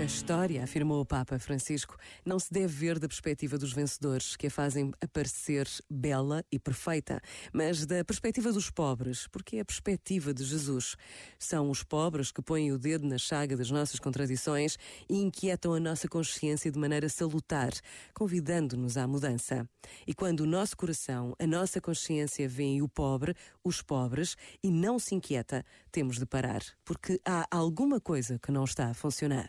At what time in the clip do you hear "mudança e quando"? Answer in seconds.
19.06-20.40